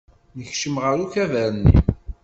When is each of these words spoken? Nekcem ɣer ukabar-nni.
Nekcem 0.37 0.75
ɣer 0.83 0.95
ukabar-nni. 1.03 1.77